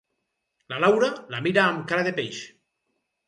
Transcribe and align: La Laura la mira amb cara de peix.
La 0.73 0.79
Laura 0.83 1.09
la 1.35 1.43
mira 1.49 1.61
amb 1.65 1.85
cara 1.91 2.05
de 2.09 2.13
peix. 2.21 2.41